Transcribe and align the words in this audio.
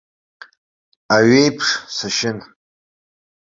Аҩеиԥш 1.15 1.67
сашьын. 1.95 2.37